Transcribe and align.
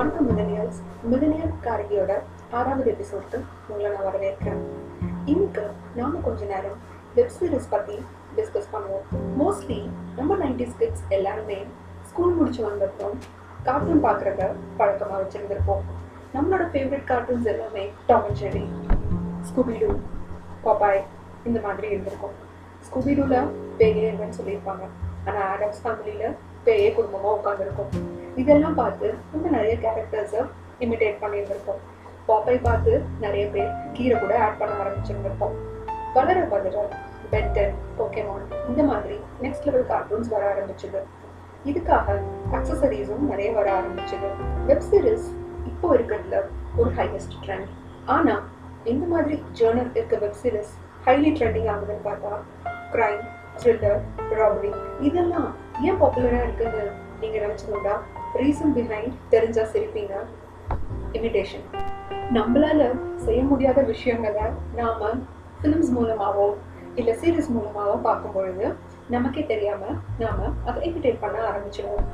வணக்கம் 0.00 0.28
millennials 0.28 0.78
millennial 1.10 1.56
காரகியோட 1.64 2.12
ஆறாவது 2.58 2.88
எபிசோடுக்கு 2.92 3.38
உங்களை 3.70 3.88
நான் 3.94 4.06
வரவேற்கிறேன். 4.08 4.60
இன்னைக்கு 5.32 5.64
நாம 5.98 6.20
கொஞ்ச 6.26 6.46
நேரம் 6.52 6.78
வெப் 7.16 7.34
சீரிஸ் 7.34 7.68
பற்றி 7.72 7.96
டிஸ்கஸ் 8.36 8.70
பண்ணுவோம். 8.74 9.04
மோஸ்ட்லி 9.40 9.78
நம்ம 10.18 10.36
நைன்டிஸ் 10.42 10.78
கிட்ஸ் 10.80 11.02
எல்லாருமே 11.16 11.58
ஸ்கூல் 12.10 12.36
முடிச்சு 12.38 12.62
வந்தப்போ 12.68 13.08
கார்ட்டூன் 13.66 14.02
பார்க்குறத 14.06 14.46
பழக்கமாக 14.78 15.18
வச்சுருந்துருப்போம். 15.22 15.82
நம்மளோட 16.36 16.66
ஃபேவரட் 16.74 17.06
கார்ட்டூன்ஸ் 17.10 17.50
எல்லாமே 17.54 17.84
Tom 18.10 18.24
and 18.28 18.40
Jerry 18.42 18.64
Scooby Doo 19.50 19.90
Popeye 20.66 21.02
இந்த 21.50 21.60
மாதிரி 21.66 21.88
இருந்திருக்கும். 21.94 22.38
ஸ்கூபிடூவில் 22.86 23.52
பேயே 23.82 24.06
இல்லைன்னு 24.12 24.38
சொல்லியிருப்பாங்க. 24.40 24.86
ஆனால் 25.26 25.46
ஆடம்ஸ் 25.52 25.82
ஃபேமிலியில் 25.84 26.38
பேயே 26.68 26.88
குடும்பமாக 26.96 27.36
உட்காந்துருக்கும் 27.40 27.92
இதெல்லாம் 28.36 28.74
பார்த்து 28.74 29.14
நம்ம 29.32 29.48
நிறைய 29.56 29.74
கேரக்டர்ஸை 29.84 30.42
இமிடேட் 30.80 31.22
பண்ணியிருந்திருப்போம். 31.22 31.80
பாப்பை 32.28 32.56
பார்த்து 32.62 32.92
நிறைய 33.20 33.44
பேர் 33.54 33.70
கீரை 33.92 34.18
கூட 34.18 34.34
ஆட் 34.46 34.58
பண்ண 34.58 34.74
ஆரம்பிச்சிருந்திருப்போம். 34.82 35.54
வளர 36.14 36.44
வளர 36.44 36.84
பென்டன் 37.32 37.74
போக்கேமான் 37.98 38.46
இந்த 38.68 38.82
மாதிரி 38.82 39.16
நெக்ஸ்ட் 39.42 39.66
லெவல் 39.66 39.86
கார்ட்டூன்ஸ் 39.90 40.28
வர 40.28 40.42
ஆரம்பிச்சது. 40.52 41.00
இதுக்காக 41.64 42.16
அக்சசரிஸும் 42.56 43.26
நிறைய 43.30 43.52
வர 43.52 43.66
ஆரம்பிச்சது. 43.80 44.28
வெப் 44.68 44.86
சீரிஸ் 44.90 45.26
இப்போ 45.70 45.88
இருக்கிறதுல 45.96 46.38
ஒரு 46.78 46.90
ஹையஸ்ட் 46.90 47.36
ட்ரெண்ட் 47.44 47.68
ஆனால் 48.06 48.42
இந்த 48.84 49.04
மாதிரி 49.06 49.34
ஜேர்னல் 49.58 49.92
இருக்க 49.96 50.16
வெப் 50.16 50.40
சீரிஸ் 50.42 50.72
ஹைலி 51.06 51.30
ட்ரெண்டிங் 51.38 51.68
ஆகுதுன்னு 51.72 52.06
பார்த்தா 52.08 52.32
கிரைம் 52.92 53.22
த்ரில்லர் 53.60 54.00
ராபரி 54.38 54.70
இதெல்லாம் 55.00 55.48
ஏன் 55.86 56.00
பாப்புலராக 56.02 56.46
இருக்குது 56.46 56.82
நீங்கள் 57.20 57.44
நினைச்சதுண்டா 57.46 57.94
ரீசன் 58.38 58.74
பிஹைண்ட் 58.76 59.14
தெரிஞ்சா 59.30 59.62
சிரிப்பீங்க? 59.72 60.14
இமிடேஷன் 61.12 61.64
நம்மளால 62.36 62.82
செய்ய 63.24 63.40
முடியாத 63.42 63.80
விஷயங்களை 63.82 64.44
நாம 64.76 65.08
ஃபிலிம்ஸ் 65.60 65.90
மூலமாகவோ 65.96 66.46
இல்லை 66.94 67.14
சீரீஸ் 67.22 67.48
மூலமாகவோ 67.56 67.96
பார்க்கும் 68.06 68.32
பொழுது 68.32 68.66
நமக்கே 69.14 69.42
தெரியாம 69.46 69.82
நாம 70.18 70.38
அதை 70.64 70.78
இமிடேட் 70.88 71.18
பண்ண 71.20 71.38
ஆரம்பிச்சிடுவோம். 71.48 72.06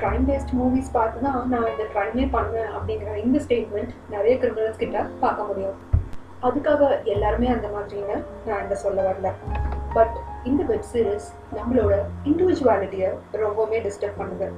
கிரைம் 0.00 0.26
பேஸ்ட் 0.30 0.52
மூவிஸ் 0.60 0.90
பார்த்து 0.92 1.22
தான் 1.26 1.38
நான் 1.52 1.70
இந்த 1.72 1.86
கிரைமே 1.94 2.26
பண்ணேன் 2.36 2.72
அப்படிங்கிற 2.76 3.14
இந்த 3.24 3.38
ஸ்டேட்மெண்ட் 3.46 3.94
நிறைய 4.14 4.34
கிரிமினல்ஸ் 4.42 4.82
கிட்ட 4.82 5.06
பார்க்க 5.20 5.48
முடியும். 5.50 5.78
அதுக்காக 6.48 7.04
எல்லாருமே 7.04 7.48
அந்த 7.56 7.68
மாதிரின்னு 7.76 8.18
நான் 8.46 8.62
இந்த 8.62 8.74
சொல்ல 8.74 9.00
வரல. 9.08 9.30
பட் 9.94 10.16
இந்த 10.44 10.62
வெப் 10.64 10.90
சீரிஸ் 10.92 11.30
நம்மளோட 11.56 11.94
இண்டிவிஜுவாலிட்டியை 12.24 13.10
ரொம்பவுமே 13.44 13.80
டிஸ்டர்ப் 13.86 14.20
பண்ணுது. 14.22 14.48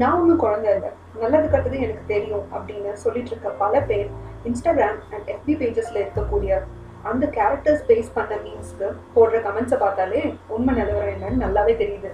நான் 0.00 0.16
ஒன்றும் 0.20 0.42
குழந்தை 0.44 0.70
இல்லை. 0.74 0.90
நல்லது 1.20 1.50
கட்டது 1.50 1.76
எனக்கு 1.80 2.02
தெரியும் 2.06 2.46
அப்படின்னு 2.54 2.92
சொல்லிட்டு 3.04 3.30
இருக்க 3.30 3.48
பல 3.62 3.80
பேர் 3.80 4.08
இன்ஸ்டாகிராம் 4.44 4.98
அண்ட் 5.14 5.28
எஃபி 5.34 5.54
பேஜஸ்ல 5.60 6.02
இருக்கக்கூடிய 6.04 6.60
அந்த 7.02 7.24
கேரக்டர்ஸ் 7.36 7.84
பேஸ் 7.88 8.14
பண்ண 8.14 8.34
மீன்ஸ்க்கு 8.44 8.88
போடுற 9.14 9.40
கமெண்ட்ஸை 9.46 9.78
பார்த்தாலே 9.78 10.22
உண்மை 10.54 10.74
நிலவரம் 10.74 11.14
என்னன்னு 11.14 11.44
நல்லாவே 11.44 11.74
தெரியுது. 11.82 12.10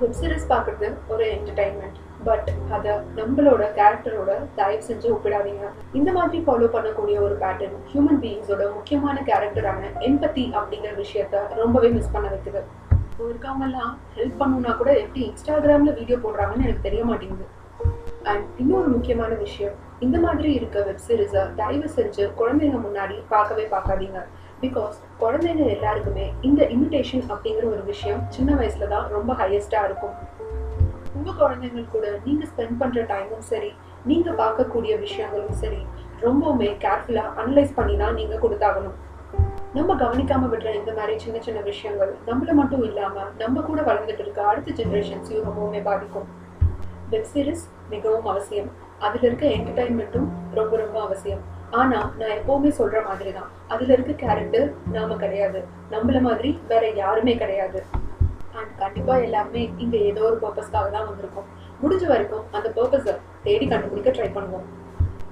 வெப் 0.00 0.16
சீரிஸ் 0.20 0.50
பார்க்குறது 0.52 0.88
ஒரு 1.08 1.24
என்டர்டைன்மெண்ட் 1.36 1.98
பட் 2.24 2.48
அதை 2.76 2.92
நம்மளோட 3.18 3.62
கேரக்டரோட 3.78 4.32
தயவு 4.56 4.82
செஞ்சு 4.88 5.06
ஒப்பிடாதீங்க. 5.14 5.66
இந்த 5.92 6.10
மாதிரி 6.12 6.44
ஃபாலோ 6.46 6.68
பண்ணக்கூடிய 6.76 7.16
ஒரு 7.26 7.36
பேட்டர்ன் 7.42 7.76
ஹியூமன் 7.92 8.22
பீயிங்ஸோட 8.24 8.62
முக்கியமான 8.74 9.22
கேரக்டரான 9.26 9.82
எம்பத்தி 10.08 10.44
அப்படிங்கிற 10.60 10.92
விஷயத்த 11.04 11.54
ரொம்பவே 11.62 11.88
மிஸ் 11.88 12.12
பண்ண 12.12 12.28
வைக்குது. 12.34 12.62
இப்போ 13.16 13.28
இருக்கவங்கெல்லாம் 13.32 13.92
ஹெல்ப் 14.14 14.40
பண்ணணும்னா 14.40 14.72
கூட 14.78 14.90
எப்படி 15.02 15.20
இன்ஸ்டாகிராம்ல 15.26 15.92
வீடியோ 15.98 16.16
போடுறாங்கன்னு 16.24 16.64
எனக்கு 16.66 16.82
தெரிய 16.86 17.02
மாட்டேங்குது. 17.10 17.46
அண்ட் 18.30 18.44
இன்னொரு 18.62 18.88
முக்கியமான 18.94 19.32
விஷயம் 19.44 19.76
இந்த 20.06 20.16
மாதிரி 20.24 20.48
இருக்க 20.56 20.82
வெப் 20.88 21.00
சீரிஸை 21.04 21.42
தயவு 21.60 21.88
செஞ்சு 21.94 22.24
குழந்தைங்க 22.40 22.78
முன்னாடி 22.86 23.16
பார்க்கவே 23.32 23.64
பார்க்காதீங்க. 23.74 24.20
பிகாஸ் 24.64 24.98
குழந்தைங்க 25.22 25.64
எல்லாருக்குமே 25.76 26.26
இந்த 26.48 26.60
இன்விடேஷன் 26.74 27.24
அப்படிங்கிற 27.32 27.64
ஒரு 27.74 27.82
விஷயம் 27.92 28.20
சின்ன 28.36 28.58
வயசுல 28.60 28.90
தான் 28.94 29.08
ரொம்ப 29.16 29.32
ஹையஸ்டா 29.40 29.82
இருக்கும். 29.88 30.14
உங்க 31.16 31.30
குழந்தைங்கள் 31.40 31.92
கூட 31.96 32.06
நீங்க 32.26 32.44
ஸ்பெண்ட் 32.52 32.78
பண்ற 32.82 33.06
டைமும் 33.14 33.48
சரி 33.52 33.72
நீங்க 34.12 34.30
பார்க்கக்கூடிய 34.42 34.92
விஷயங்களும் 35.06 35.58
சரி 35.64 35.82
ரொம்பவுமே 36.26 36.70
கேர்ஃபுல்லா 36.86 37.26
அனலைஸ் 37.42 37.76
பண்ணி 37.80 37.96
தான் 38.04 38.18
நீங்க 38.20 38.36
கொடுத்தாகணும். 38.44 38.98
நம்ம 39.76 39.94
கவனிக்காம 40.00 40.48
விடுற 40.50 40.68
இந்த 40.78 40.90
மாதிரி 40.96 41.14
சின்ன 41.22 41.38
சின்ன 41.46 41.60
விஷயங்கள் 41.68 42.12
நம்மள 42.26 42.50
மட்டும் 42.58 42.84
இல்லாம 42.88 43.24
நம்ம 43.40 43.62
கூட 43.68 43.80
வளர்ந்துட்டு 43.88 44.22
இருக்க 44.24 44.40
அடுத்த 44.50 44.74
ஜென்ரேஷன்ஸையும் 44.78 45.46
ரொம்பவுமே 45.48 45.80
பாதிக்கும். 45.88 46.26
வெப் 47.12 47.28
சீரிஸ் 47.32 47.64
மிகவும் 47.92 48.28
அவசியம். 48.32 48.70
அதுல 49.06 49.26
இருக்க 49.28 49.44
என்டர்டைன்மெண்ட்டும் 49.56 50.28
ரொம்ப 50.58 50.72
ரொம்ப 50.82 50.96
அவசியம். 51.06 51.42
ஆனா 51.80 51.98
நான் 52.20 52.34
எப்பவுமே 52.38 52.70
சொல்ற 52.78 53.02
மாதிரி 53.08 53.32
தான் 53.38 53.50
அதுல 53.74 53.92
இருக்க 53.96 54.14
கேரக்டர் 54.24 54.66
நாம 54.96 55.16
கிடையாது. 55.24 55.60
நம்மள 55.94 56.20
மாதிரி 56.28 56.52
வேற 56.72 56.86
யாருமே 57.02 57.34
கிடையாது. 57.42 57.80
அண்ட் 58.58 58.72
கண்டிப்பா 58.82 59.16
எல்லாருமே 59.26 59.64
இங்க 59.84 59.96
ஏதோ 60.10 60.24
ஒரு 60.30 60.38
பர்பஸ்க்காக 60.44 60.90
தான் 60.96 61.08
வந்திருக்கோம். 61.10 61.48
முடிஞ்ச 61.82 62.04
வரைக்கும் 62.14 62.44
அந்த 62.58 62.68
பர்பஸை 62.78 63.14
தேடி 63.48 63.68
கண்டுபிடிக்க 63.74 64.10
ட்ரை 64.18 64.30
பண்ணுவோம். 64.38 64.66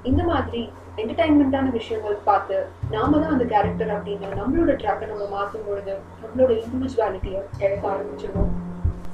இந்த 0.04 0.22
மாதிரி 0.24 0.72
என்டர்டைன்மெண்ட்டான 0.96 1.70
விஷயங்கள் 1.70 2.16
பார்த்து 2.24 2.66
நாம 2.90 3.18
தான் 3.18 3.32
அந்த 3.32 3.44
கேரக்டர் 3.44 3.88
அப்படின்னு 3.88 4.28
நம்மளோட 4.34 4.72
ட்ராக்கை 4.76 5.06
நம்ம 5.08 5.26
மாற்றும் 5.30 5.66
பொழுது 5.66 5.98
நம்மளோட 6.22 6.50
இண்டிவிஜுவாலிட்டியை 6.62 7.40
இழக்க 7.58 7.88
ஆரம்பிச்சிடும் 7.88 8.52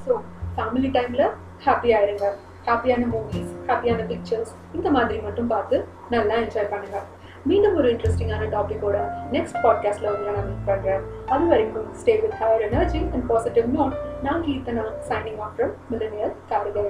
ஸோ 0.05 0.13
ஃபேமிலி 0.57 0.91
டைமில் 0.91 1.25
ஹாப்பியாக 1.65 2.03
இருங்க 2.03 2.27
ஹாப்பியான 2.67 3.07
மூவிஸ் 3.07 3.53
ஹாப்பியான 3.67 4.05
பிக்சர்ஸ் 4.07 4.51
இந்த 4.73 4.91
மாதிரி 4.91 5.21
மட்டும் 5.21 5.47
பார்த்து 5.47 5.85
நல்லா 6.09 6.35
என்ஜாய் 6.35 6.71
பண்ணுங்க. 6.71 6.99
மீண்டும் 7.45 7.75
ஒரு 7.75 7.91
இன்ட்ரெஸ்டிங்கான 7.91 8.49
டாப்பிக்கோட 8.49 8.97
நெக்ஸ்ட் 9.31 9.61
பாட்காஸ்ட்ல 9.63 10.11
உங்களை 10.11 10.33
நான் 10.33 10.49
மீட் 10.49 10.67
பண்ணுறேன் 10.67 11.03
அது 11.27 11.47
வரைக்கும் 11.47 11.87
stay 12.01 12.21
with 12.21 12.37
higher 12.41 12.61
energy 12.61 13.01
and 13.13 13.27
positive 13.27 13.75
note 13.77 13.95
நான் 14.23 14.43
Keerthana 14.43 14.85
signing 15.09 15.39
off 15.39 15.55
from 15.57 15.73
millionaire 15.91 16.35
Karigai 16.49 16.85